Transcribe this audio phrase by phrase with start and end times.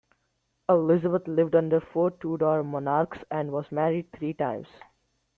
[0.67, 4.67] Elizabeth lived under four Tudor monarchs and was married three times.